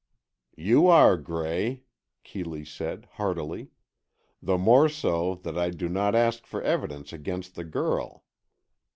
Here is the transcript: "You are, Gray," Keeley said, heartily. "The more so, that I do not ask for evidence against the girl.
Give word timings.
"You 0.57 0.87
are, 0.87 1.15
Gray," 1.15 1.83
Keeley 2.23 2.65
said, 2.65 3.07
heartily. 3.17 3.69
"The 4.41 4.57
more 4.57 4.89
so, 4.89 5.35
that 5.43 5.59
I 5.59 5.69
do 5.69 5.87
not 5.87 6.15
ask 6.15 6.47
for 6.47 6.63
evidence 6.63 7.13
against 7.13 7.53
the 7.53 7.63
girl. 7.65 8.23